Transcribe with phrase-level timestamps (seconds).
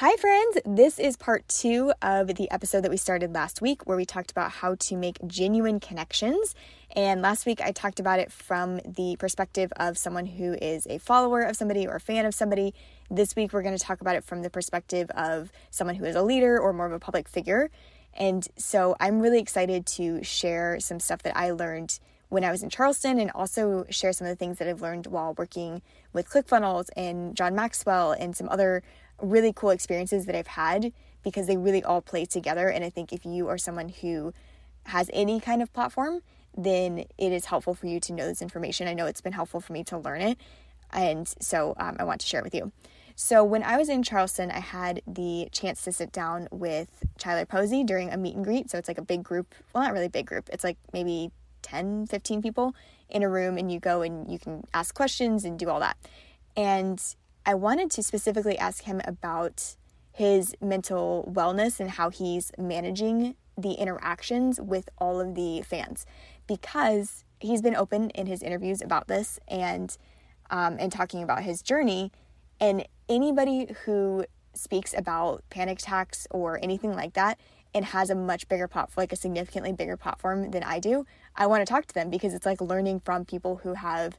[0.00, 0.58] Hi, friends.
[0.64, 4.30] This is part two of the episode that we started last week where we talked
[4.30, 6.54] about how to make genuine connections.
[6.94, 10.98] And last week I talked about it from the perspective of someone who is a
[10.98, 12.74] follower of somebody or a fan of somebody.
[13.10, 16.14] This week we're going to talk about it from the perspective of someone who is
[16.14, 17.68] a leader or more of a public figure.
[18.16, 22.62] And so I'm really excited to share some stuff that I learned when I was
[22.62, 26.30] in Charleston and also share some of the things that I've learned while working with
[26.30, 28.82] ClickFunnels and John Maxwell and some other
[29.20, 30.92] really cool experiences that I've had
[31.22, 32.68] because they really all play together.
[32.68, 34.32] And I think if you are someone who
[34.86, 36.22] has any kind of platform,
[36.56, 38.88] then it is helpful for you to know this information.
[38.88, 40.38] I know it's been helpful for me to learn it.
[40.92, 42.72] And so um, I want to share it with you.
[43.20, 47.44] So, when I was in Charleston, I had the chance to sit down with Tyler
[47.44, 48.70] Posey during a meet and greet.
[48.70, 49.56] So, it's like a big group.
[49.72, 50.48] Well, not really big group.
[50.52, 51.32] It's like maybe
[51.62, 52.76] 10, 15 people
[53.08, 55.96] in a room, and you go and you can ask questions and do all that.
[56.56, 57.02] And
[57.48, 59.76] I wanted to specifically ask him about
[60.12, 66.04] his mental wellness and how he's managing the interactions with all of the fans.
[66.46, 69.96] Because he's been open in his interviews about this and
[70.50, 72.12] um, and talking about his journey.
[72.60, 77.40] And anybody who speaks about panic attacks or anything like that
[77.72, 81.46] and has a much bigger platform like a significantly bigger platform than I do I
[81.46, 84.18] want to talk to them because it's like learning from people who have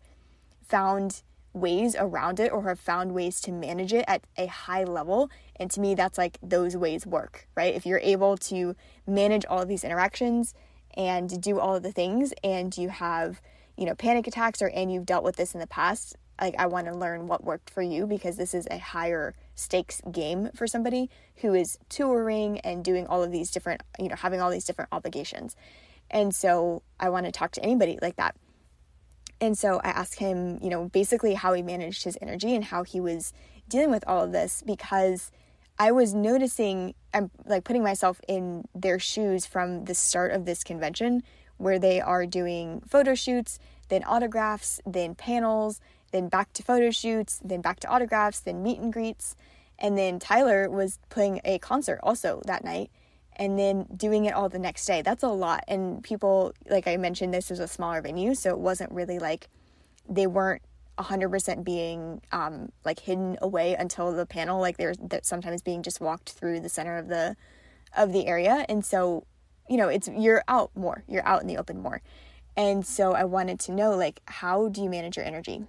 [0.67, 5.29] found ways around it or have found ways to manage it at a high level.
[5.55, 7.73] And to me, that's like those ways work, right?
[7.73, 8.75] If you're able to
[9.07, 10.53] manage all of these interactions
[10.95, 13.41] and do all of the things and you have,
[13.77, 16.67] you know, panic attacks or and you've dealt with this in the past, like I
[16.67, 20.67] want to learn what worked for you because this is a higher stakes game for
[20.67, 24.65] somebody who is touring and doing all of these different, you know, having all these
[24.65, 25.55] different obligations.
[26.09, 28.35] And so I want to talk to anybody like that.
[29.41, 32.83] And so I asked him, you know, basically how he managed his energy and how
[32.83, 33.33] he was
[33.67, 35.31] dealing with all of this because
[35.77, 40.63] I was noticing, I'm like putting myself in their shoes from the start of this
[40.63, 41.23] convention
[41.57, 45.79] where they are doing photo shoots, then autographs, then panels,
[46.11, 49.35] then back to photo shoots, then back to autographs, then meet and greets.
[49.77, 52.91] And then Tyler was playing a concert also that night
[53.39, 55.01] and then doing it all the next day.
[55.01, 55.63] That's a lot.
[55.67, 59.47] And people, like I mentioned, this was a smaller venue, so it wasn't really like
[60.07, 60.61] they weren't
[60.99, 64.59] 100% being um, like hidden away until the panel.
[64.59, 67.37] Like they're, they're sometimes being just walked through the center of the
[67.97, 69.25] of the area, and so
[69.67, 71.03] you know it's you're out more.
[71.07, 72.01] You're out in the open more.
[72.57, 75.63] And so I wanted to know like how do you manage your energy?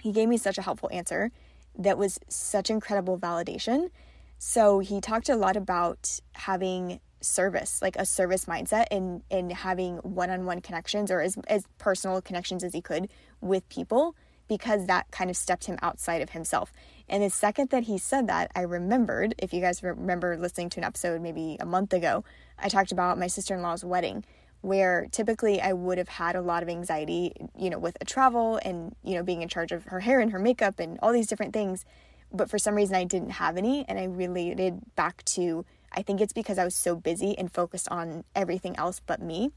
[0.00, 1.32] He gave me such a helpful answer
[1.76, 3.90] that was such incredible validation
[4.38, 9.96] so he talked a lot about having service, like a service mindset and and having
[9.98, 13.08] one-on-one connections or as, as personal connections as he could
[13.40, 14.14] with people
[14.48, 16.72] because that kind of stepped him outside of himself.
[17.08, 20.80] And the second that he said that, I remembered, if you guys remember listening to
[20.80, 22.22] an episode maybe a month ago,
[22.58, 24.24] I talked about my sister-in-law's wedding
[24.62, 28.58] where typically I would have had a lot of anxiety, you know, with a travel
[28.64, 31.26] and, you know, being in charge of her hair and her makeup and all these
[31.26, 31.84] different things
[32.32, 33.84] but for some reason I didn't have any.
[33.88, 37.88] And I related back to, I think it's because I was so busy and focused
[37.90, 39.50] on everything else but me.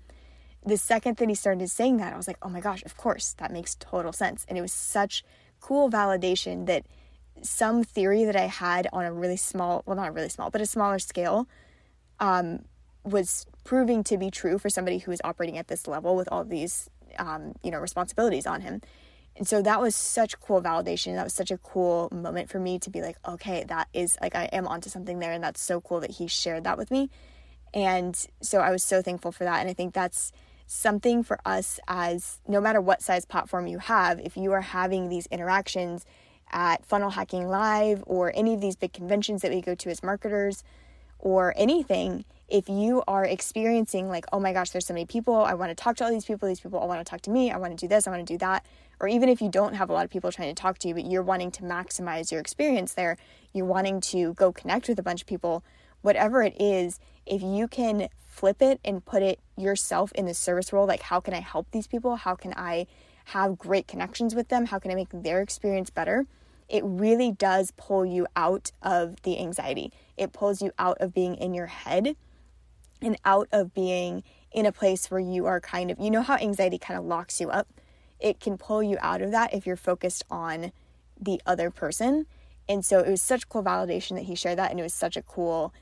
[0.66, 3.34] The second that he started saying that, I was like, oh my gosh, of course,
[3.38, 4.46] that makes total sense.
[4.47, 5.24] And it was such
[5.62, 6.85] cool validation that
[7.41, 10.66] some theory that I had on a really small, well, not really small, but a
[10.66, 11.47] smaller scale,
[12.19, 12.66] um,
[13.03, 16.44] was proving to be true for somebody who is operating at this level with all
[16.44, 18.81] these, um, you know, responsibilities on him.
[19.39, 21.16] And so that was such cool validation.
[21.16, 24.35] That was such a cool moment for me to be like, okay, that is like
[24.35, 25.31] I am onto something there.
[25.31, 27.09] And that's so cool that he shared that with me.
[27.73, 29.61] And so I was so thankful for that.
[29.61, 30.33] And I think that's
[30.67, 35.07] something for us as no matter what size platform you have, if you are having
[35.07, 36.06] these interactions
[36.51, 40.03] at Funnel Hacking Live or any of these big conventions that we go to as
[40.03, 40.66] marketers
[41.17, 45.53] or anything, if you are experiencing like, oh my gosh, there's so many people, I
[45.53, 47.51] want to talk to all these people, these people all want to talk to me,
[47.51, 48.66] I want to do this, I want to do that,
[49.00, 50.94] or even if you don't have a lot of people trying to talk to you,
[50.94, 53.18] but you're wanting to maximize your experience there,
[53.54, 55.63] you're wanting to go connect with a bunch of people,
[56.01, 60.72] whatever it is, if you can flip it and put it yourself in the service
[60.74, 62.16] role, like how can I help these people?
[62.18, 62.88] How can I
[63.25, 64.66] have great connections with them?
[64.66, 66.25] How can I make their experience better?
[66.68, 69.92] It really does pull you out of the anxiety.
[70.18, 72.16] It pulls you out of being in your head
[73.02, 76.36] and out of being in a place where you are kind of, you know, how
[76.36, 77.68] anxiety kind of locks you up
[78.19, 80.71] it can pull you out of that if you're focused on
[81.19, 82.25] the other person.
[82.68, 84.71] And so it was such cool validation that he shared that.
[84.71, 85.74] And it was such a cool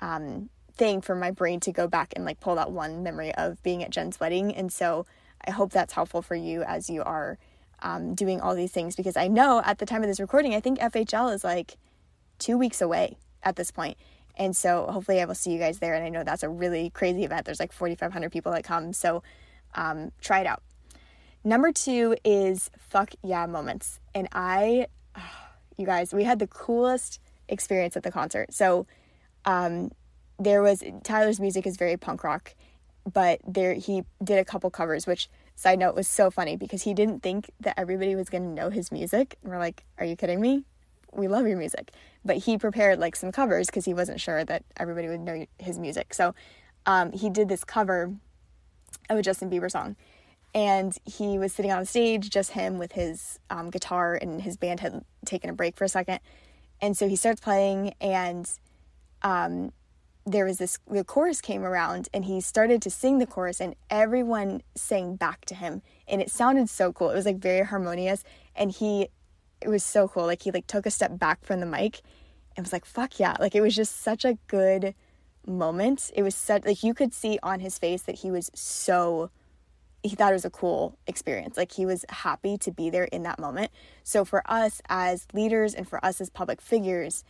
[0.00, 3.62] um, thing for my brain to go back and like pull that one memory of
[3.62, 4.54] being at Jen's wedding.
[4.54, 5.06] And so
[5.46, 7.38] I hope that's helpful for you as you are
[7.82, 10.60] um, doing all these things because I know at the time of this recording, I
[10.60, 11.76] think FHL is like
[12.38, 13.16] two weeks away.
[13.42, 13.96] at this point.
[14.36, 15.94] And so hopefully I will see you guys there.
[15.94, 17.44] And I know that's a really crazy event.
[17.44, 18.92] There's like 4,500 people that come.
[18.92, 19.22] So
[19.74, 20.62] um, try it out.
[21.44, 23.98] Number two is fuck yeah moments.
[24.14, 24.86] And I,
[25.76, 28.52] you guys, we had the coolest experience at the concert.
[28.54, 28.86] So
[29.44, 29.90] um,
[30.38, 32.54] there was Tyler's music is very punk rock,
[33.10, 36.94] but there he did a couple covers, which side note was so funny because he
[36.94, 39.36] didn't think that everybody was going to know his music.
[39.42, 40.64] And we're like, are you kidding me?
[41.12, 41.92] We love your music.
[42.24, 45.78] But he prepared like some covers because he wasn't sure that everybody would know his
[45.78, 46.14] music.
[46.14, 46.34] So
[46.86, 48.14] um, he did this cover
[49.10, 49.96] of a Justin Bieber song.
[50.54, 54.80] And he was sitting on stage, just him with his um, guitar, and his band
[54.80, 56.20] had taken a break for a second.
[56.80, 58.50] And so he starts playing, and
[59.22, 59.72] um,
[60.24, 63.74] there was this the chorus came around and he started to sing the chorus and
[63.90, 65.82] everyone sang back to him.
[66.06, 67.10] And it sounded so cool.
[67.10, 68.22] It was like very harmonious
[68.54, 69.08] and he
[69.60, 70.26] it was so cool.
[70.26, 72.02] Like he like took a step back from the mic
[72.56, 73.36] and was like fuck yeah.
[73.40, 74.94] Like it was just such a good
[75.46, 76.10] moment.
[76.14, 79.30] It was such like you could see on his face that he was so
[80.02, 83.22] he thought it was a cool experience like he was happy to be there in
[83.22, 83.70] that moment
[84.02, 87.24] so for us as leaders and for us as public figures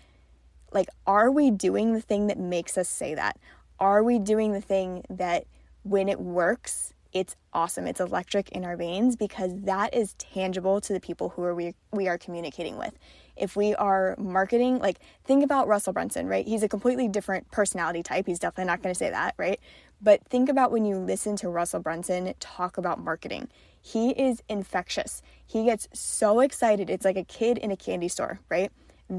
[0.74, 3.38] like, are we doing the thing that makes us say that?
[3.78, 5.44] Are we doing the thing that
[5.82, 7.86] when it works, it's awesome.
[7.86, 11.74] It's electric in our veins because that is tangible to the people who are we,
[11.92, 12.94] we are communicating with.
[13.36, 16.46] If we are marketing, like think about Russell Brunson, right?
[16.46, 18.26] He's a completely different personality type.
[18.26, 19.58] He's definitely not going to say that, right?
[20.00, 23.48] But think about when you listen to Russell Brunson talk about marketing.
[23.80, 25.22] He is infectious.
[25.44, 26.90] He gets so excited.
[26.90, 28.70] It's like a kid in a candy store, right?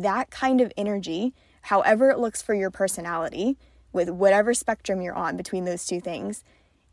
[0.01, 1.33] that kind of energy,
[1.63, 3.57] however it looks for your personality,
[3.91, 6.43] with whatever spectrum you're on between those two things,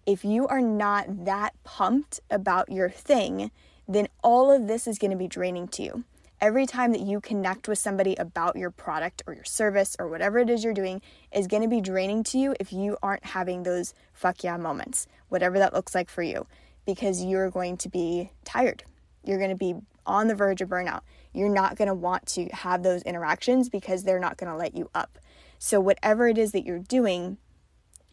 [0.04, 3.50] if you are not that pumped about your thing,
[3.88, 6.04] then all of this is going to be draining to you.
[6.40, 10.38] Every time that you connect with somebody about your product or your service or whatever
[10.38, 11.02] it is you're doing
[11.32, 15.06] is going to be draining to you if you aren't having those fuck yeah moments,
[15.28, 16.46] whatever that looks like for you,
[16.86, 18.84] because you're going to be tired.
[19.22, 19.74] You're going to be
[20.06, 21.02] on the verge of burnout
[21.32, 24.74] you're not going to want to have those interactions because they're not going to let
[24.74, 25.18] you up.
[25.58, 27.38] So, whatever it is that you're doing,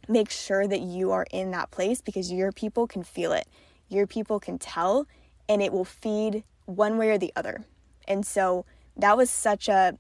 [0.08, 3.48] make sure that you are in that place because your people can feel it.
[3.90, 5.08] Your people can tell,
[5.48, 7.66] and it will feed one way or the other.
[8.08, 8.66] And so,
[8.96, 9.98] that was such a,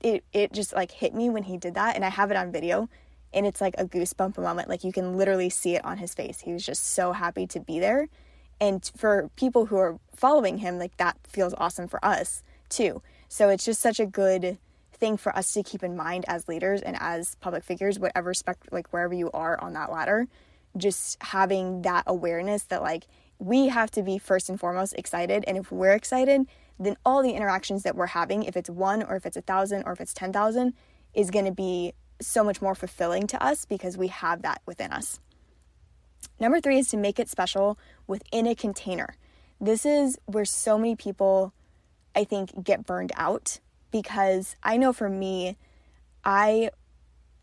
[0.00, 1.96] it, it just like hit me when he did that.
[1.96, 2.88] And I have it on video,
[3.32, 4.68] and it's like a goosebump moment.
[4.68, 6.40] Like, you can literally see it on his face.
[6.40, 8.08] He was just so happy to be there.
[8.60, 13.02] And for people who are following him, like that feels awesome for us too.
[13.28, 14.58] So it's just such a good
[14.92, 18.58] thing for us to keep in mind as leaders and as public figures, whatever spec
[18.72, 20.26] like wherever you are on that ladder,
[20.76, 23.06] just having that awareness that like
[23.38, 25.44] we have to be first and foremost excited.
[25.46, 26.46] And if we're excited,
[26.78, 29.82] then all the interactions that we're having, if it's one or if it's a thousand
[29.84, 30.74] or if it's 10,000,
[31.14, 34.92] is going to be so much more fulfilling to us because we have that within
[34.92, 35.20] us.
[36.40, 39.14] Number three is to make it special within a container.
[39.60, 41.52] This is where so many people
[42.14, 43.60] I think get burned out
[43.90, 45.56] because I know for me
[46.24, 46.70] I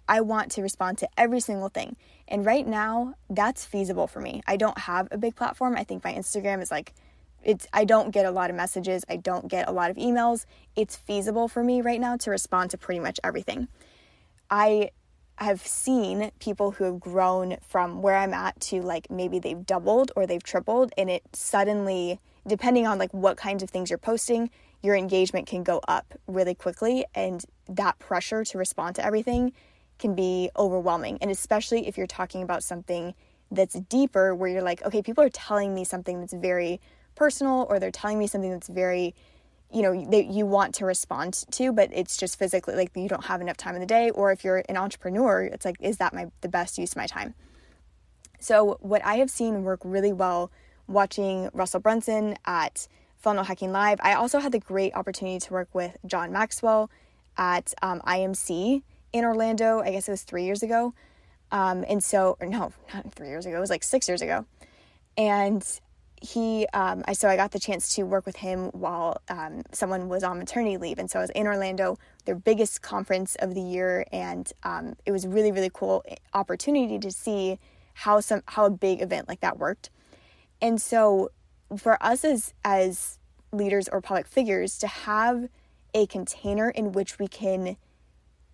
[0.07, 1.95] I want to respond to every single thing.
[2.27, 4.43] And right now that's feasible for me.
[4.47, 5.75] I don't have a big platform.
[5.75, 6.93] I think my Instagram is like
[7.45, 9.05] it's I don't get a lot of messages.
[9.07, 10.45] I don't get a lot of emails.
[10.75, 13.67] It's feasible for me right now to respond to pretty much everything.
[14.49, 14.89] I
[15.37, 20.11] have seen people who have grown from where I'm at to like maybe they've doubled
[20.15, 24.49] or they've tripled and it suddenly depending on like what kinds of things you're posting,
[24.81, 29.51] your engagement can go up really quickly and that pressure to respond to everything
[29.97, 33.13] can be overwhelming and especially if you're talking about something
[33.51, 36.79] that's deeper where you're like okay people are telling me something that's very
[37.15, 39.15] personal or they're telling me something that's very
[39.71, 43.25] you know that you want to respond to but it's just physically like you don't
[43.25, 46.13] have enough time in the day or if you're an entrepreneur it's like is that
[46.13, 47.33] my the best use of my time
[48.39, 50.51] so what i have seen work really well
[50.87, 52.87] watching russell brunson at
[53.25, 53.99] Funnel Hacking Live.
[54.03, 56.91] I also had the great opportunity to work with John Maxwell
[57.35, 59.79] at um, IMC in Orlando.
[59.79, 60.93] I guess it was three years ago.
[61.51, 64.45] Um, and so, or no, not three years ago, it was like six years ago.
[65.17, 65.63] And
[66.25, 70.09] he, um, I, so I got the chance to work with him while um, someone
[70.09, 70.99] was on maternity leave.
[70.99, 74.05] And so I was in Orlando, their biggest conference of the year.
[74.11, 76.03] And um, it was really, really cool
[76.33, 77.59] opportunity to see
[77.93, 79.89] how some, how a big event like that worked.
[80.61, 81.31] And so
[81.77, 83.19] for us as as
[83.51, 85.47] leaders or public figures to have
[85.93, 87.77] a container in which we can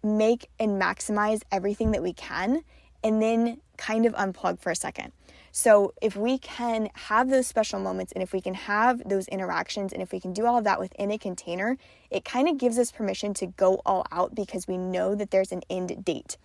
[0.03, 2.63] make and maximize everything that we can
[3.03, 5.11] and then kind of unplug for a second.
[5.53, 9.91] So, if we can have those special moments and if we can have those interactions
[9.91, 11.77] and if we can do all of that within a container,
[12.09, 15.51] it kind of gives us permission to go all out because we know that there's
[15.51, 16.37] an end date.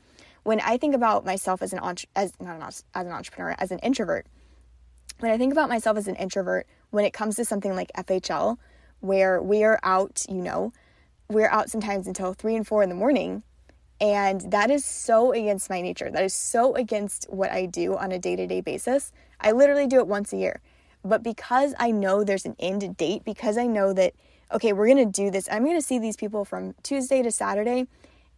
[0.43, 1.79] When I think about myself as an
[2.17, 4.27] as not an, as an entrepreneur, as an introvert,
[5.21, 8.59] when I think about myself as an introvert, when it comes to something like FHL,
[9.01, 10.73] where we are out, you know,
[11.29, 13.45] we're out sometimes until three and four in the morning
[14.01, 16.11] and that is so against my nature.
[16.11, 19.13] That is so against what I do on a day to day basis.
[19.41, 20.61] I literally do it once a year.
[21.05, 24.15] But because I know there's an end date, because I know that,
[24.53, 27.31] okay, we're going to do this, I'm going to see these people from Tuesday to
[27.31, 27.87] Saturday,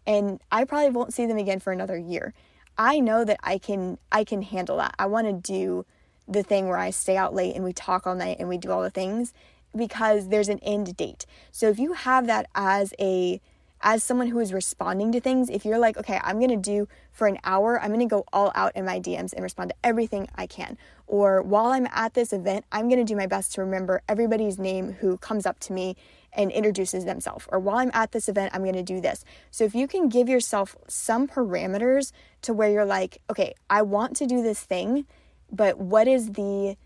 [0.06, 2.34] and I probably won't see them again for another year.
[2.76, 4.94] I know that I can I can handle that.
[4.98, 5.84] I want to do
[6.28, 8.70] the thing where I stay out late and we talk all night and we do
[8.70, 9.32] all the things
[9.74, 11.26] because there's an end date.
[11.50, 13.40] So if you have that as a
[13.80, 17.26] as someone who is responding to things, if you're like, okay, I'm to do for
[17.26, 20.46] an hour, I'm to go all out in my DMs and respond to everything I
[20.46, 20.76] can.
[21.06, 24.92] Or while I'm at this event, I'm to do my best to remember everybody's name
[24.92, 25.96] who comes up to me
[26.32, 27.46] and introduces themselves.
[27.50, 29.24] Or while I'm at this event, I'm to do this.
[29.50, 34.16] So if you can give yourself some parameters to where you're like, okay, I want
[34.16, 35.06] to do this thing,
[35.50, 36.76] but what is the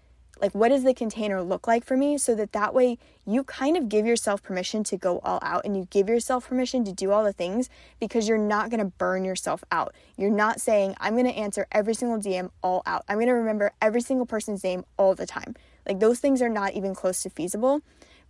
[0.42, 2.18] like what does the container look like for me?
[2.18, 5.76] So that that way you kind of give yourself permission to go all out and
[5.76, 7.70] you give yourself permission to do all the things
[8.00, 9.94] because you're not going to burn yourself out.
[10.16, 13.04] You're not saying i'm going to answer every single dm all out.
[13.08, 15.54] I'm going to remember every single person's name all the time.
[15.88, 17.80] Like those things are not even close to feasible.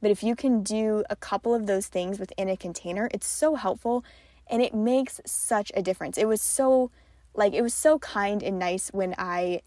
[0.03, 3.55] But if you can do a couple of those things within a container it's so
[3.55, 4.05] helpful
[4.49, 6.19] and it makes such a difference.
[6.19, 6.91] It was so
[7.35, 9.63] like it was so kind and nice when i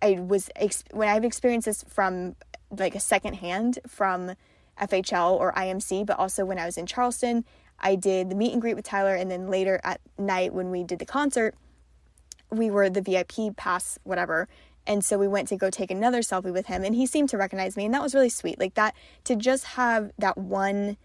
[0.00, 0.50] I was
[0.92, 2.36] when I've experienced this from
[2.70, 4.32] like a second hand from
[4.80, 7.44] FHL or IMC, but also when I was in Charleston,
[7.80, 10.84] I did the meet and greet with Tyler, and then later at night when we
[10.84, 11.54] did the concert,
[12.50, 14.48] we were the VIP pass, whatever.
[14.86, 17.36] And so we went to go take another selfie with him, and he seemed to
[17.36, 18.58] recognize me, and that was really sweet.
[18.58, 20.96] Like that, to just have that one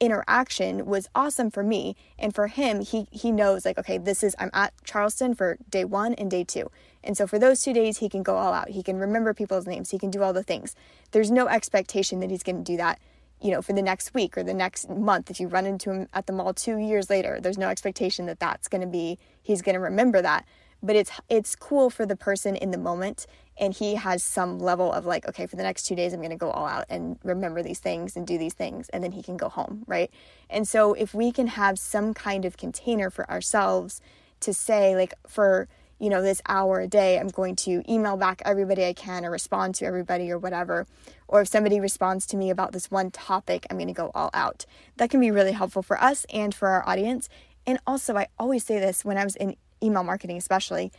[0.00, 1.94] interaction was awesome for me.
[2.18, 5.84] And for him he he knows like okay this is I'm at Charleston for day
[5.84, 6.70] 1 and day 2
[7.04, 8.70] and so for those 2 days he can go all out.
[8.70, 9.90] He can remember people's names.
[9.90, 10.74] He can do all the things.
[11.12, 12.98] There's no expectation that he's going to do that
[13.40, 15.30] you know for the next week or the next month.
[15.30, 18.40] If you run into him at the mall 2 years later there's no expectation that
[18.40, 20.46] that's going to be he's going to remember that.
[20.82, 23.26] But it's it's cool for the person in the moment
[23.58, 26.30] and he has some level of like okay for the next 2 days I'm going
[26.30, 29.22] to go all out and remember these things and do these things and then he
[29.22, 30.10] can go home right?
[30.48, 34.00] And so if we can have some kind of container for ourselves
[34.40, 38.40] to say like for you know this hour a day I'm going to email back
[38.44, 40.86] everybody I can or respond to everybody or whatever.
[41.28, 44.30] Or if somebody responds to me about this one topic I'm going to go all
[44.32, 44.64] out.
[44.96, 47.28] That can be really helpful for us and for our audience.
[47.66, 50.90] And also I always say this when I was in email marketing especially,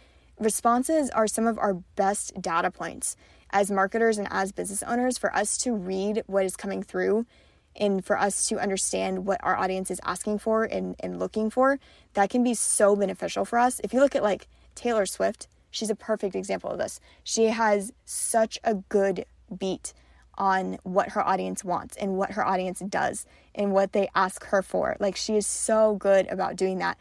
[0.41, 3.15] responses are some of our best data points
[3.51, 7.25] as marketers and as business owners for us to read what is coming through
[7.75, 11.79] and for us to understand what our audience is asking for and, and looking for.
[12.13, 13.79] That can be so beneficial for us.
[13.83, 16.99] If you look at like Taylor Swift, she's a perfect example of this.
[17.23, 19.25] She has such a good
[19.57, 19.93] beat
[20.37, 24.61] on what her audience wants and what her audience does and what they ask her
[24.61, 24.97] for.
[24.99, 26.97] Like she is so good about doing that.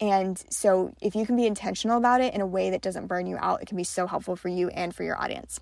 [0.00, 3.26] And so, if you can be intentional about it in a way that doesn't burn
[3.26, 5.60] you out, it can be so helpful for you and for your audience.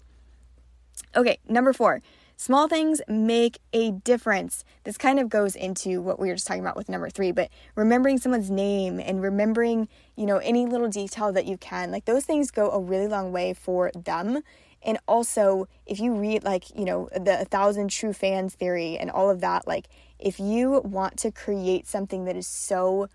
[1.16, 2.02] Okay, number four,
[2.36, 4.64] small things make a difference.
[4.82, 7.50] This kind of goes into what we were just talking about with number three, but
[7.76, 12.24] remembering someone's name and remembering, you know, any little detail that you can, like those
[12.24, 14.42] things go a really long way for them.
[14.82, 19.10] And also, if you read, like, you know, the a thousand true fans theory and
[19.10, 19.88] all of that, like,
[20.18, 23.08] if you want to create something that is so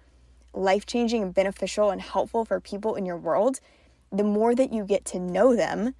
[0.53, 3.59] life changing and beneficial and helpful for people in your world,
[4.11, 5.93] the more that you get to know them,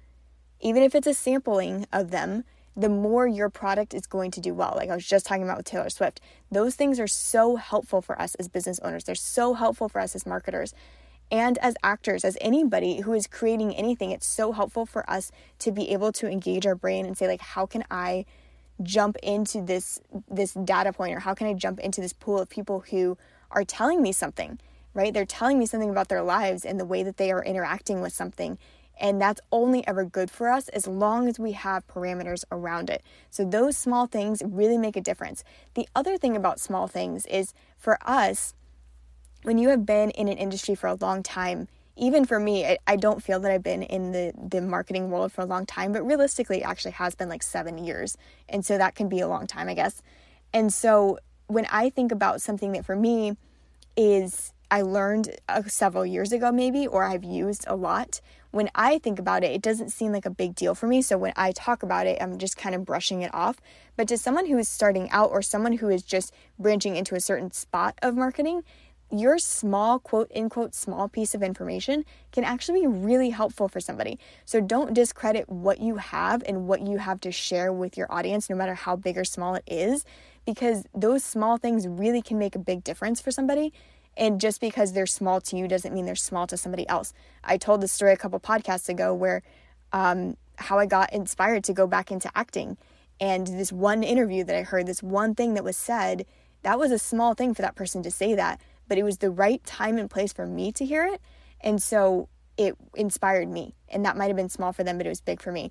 [0.60, 2.44] even if it's a sampling of them,
[2.76, 4.74] the more your product is going to do well.
[4.76, 6.20] Like I was just talking about with Taylor Swift.
[6.50, 9.04] Those things are so helpful for us as business owners.
[9.04, 10.74] They're so helpful for us as marketers
[11.30, 14.10] and as actors, as anybody who is creating anything.
[14.10, 15.30] It's so helpful for us
[15.60, 18.24] to be able to engage our brain and say like how can I
[18.82, 22.48] jump into this this data point or how can I jump into this pool of
[22.48, 23.18] people who
[23.50, 24.58] are telling me something,
[24.94, 25.12] right?
[25.12, 28.12] They're telling me something about their lives and the way that they are interacting with
[28.12, 28.58] something.
[29.00, 33.02] And that's only ever good for us as long as we have parameters around it.
[33.30, 35.42] So, those small things really make a difference.
[35.74, 38.54] The other thing about small things is for us,
[39.42, 42.78] when you have been in an industry for a long time, even for me, I,
[42.86, 45.92] I don't feel that I've been in the, the marketing world for a long time,
[45.92, 48.16] but realistically, it actually has been like seven years.
[48.48, 50.02] And so that can be a long time, I guess.
[50.52, 51.18] And so
[51.50, 53.36] when I think about something that for me
[53.96, 58.20] is I learned uh, several years ago, maybe, or I've used a lot.
[58.52, 61.02] When I think about it, it doesn't seem like a big deal for me.
[61.02, 63.60] So when I talk about it, I'm just kind of brushing it off.
[63.96, 67.20] But to someone who is starting out or someone who is just branching into a
[67.20, 68.62] certain spot of marketing,
[69.12, 74.18] your small, quote unquote, small piece of information can actually be really helpful for somebody.
[74.44, 78.48] So don't discredit what you have and what you have to share with your audience,
[78.48, 80.04] no matter how big or small it is,
[80.52, 83.72] because those small things really can make a big difference for somebody.
[84.16, 87.12] And just because they're small to you doesn't mean they're small to somebody else.
[87.44, 89.42] I told the story a couple podcasts ago where
[89.92, 92.76] um, how I got inspired to go back into acting.
[93.20, 96.26] And this one interview that I heard, this one thing that was said,
[96.62, 99.30] that was a small thing for that person to say that but it was the
[99.30, 101.22] right time and place for me to hear it.
[101.60, 102.28] And so
[102.58, 103.76] it inspired me.
[103.88, 105.70] And that might have been small for them, but it was big for me.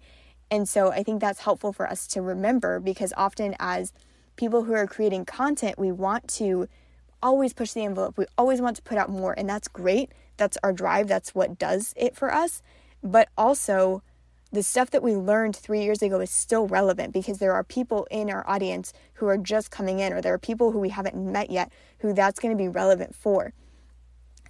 [0.49, 3.91] And so I think that's helpful for us to remember because often as
[4.39, 6.67] people who are creating content, we want to
[7.21, 8.17] always push the envelope.
[8.17, 9.33] We always want to put out more.
[9.37, 10.13] And that's great.
[10.37, 11.09] That's our drive.
[11.09, 12.61] That's what does it for us.
[13.03, 14.01] But also,
[14.53, 18.07] the stuff that we learned three years ago is still relevant because there are people
[18.09, 21.17] in our audience who are just coming in, or there are people who we haven't
[21.17, 21.69] met yet
[21.99, 23.53] who that's going to be relevant for.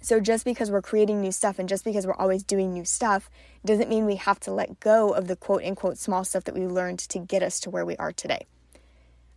[0.00, 3.28] So, just because we're creating new stuff and just because we're always doing new stuff
[3.66, 6.66] doesn't mean we have to let go of the quote unquote small stuff that we
[6.66, 8.46] learned to get us to where we are today.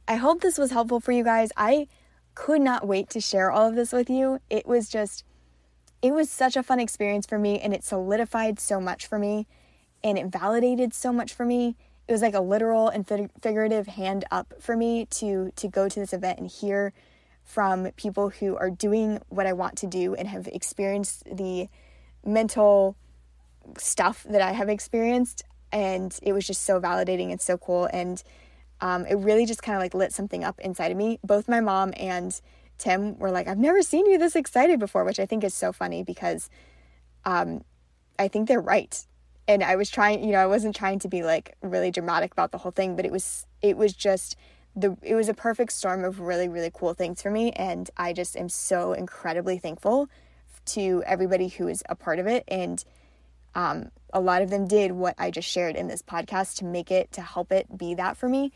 [0.07, 1.51] I hope this was helpful for you guys.
[1.55, 1.87] I
[2.35, 4.39] could not wait to share all of this with you.
[4.49, 5.23] It was just,
[6.01, 9.47] it was such a fun experience for me and it solidified so much for me
[10.03, 11.77] and it validated so much for me.
[12.07, 13.07] It was like a literal and
[13.41, 16.91] figurative hand up for me to to go to this event and hear
[17.45, 21.69] from people who are doing what I want to do and have experienced the
[22.25, 22.97] mental
[23.77, 28.21] stuff that I have experienced and it was just so validating and so cool and
[28.83, 31.17] um, it really just kind of like lit something up inside of me.
[31.23, 32.39] Both my mom and
[32.77, 35.71] Tim were like, I've never seen you this excited before, which I think is so
[35.71, 36.49] funny because
[37.23, 37.63] um,
[38.19, 39.07] I think they're right
[39.47, 42.51] and I was trying, you know, I wasn't trying to be like really dramatic about
[42.51, 44.35] the whole thing, but it was it was just
[44.75, 48.11] the it was a perfect storm of really really cool things for me and I
[48.11, 50.09] just am so incredibly thankful
[50.65, 52.83] to everybody who is a part of it and
[53.55, 56.91] um, a lot of them did what I just shared in this podcast to make
[56.91, 58.51] it to help it be that for me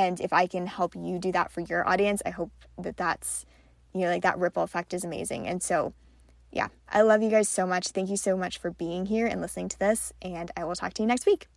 [0.00, 2.52] and if I can help you do that for your audience I hope
[2.84, 3.46] that that's
[3.94, 5.94] you know like that ripple effect is amazing and so
[6.52, 7.88] yeah, I love you guys so much.
[7.88, 10.94] Thank you so much for being here and listening to this, and I will talk
[10.94, 11.48] to you next week.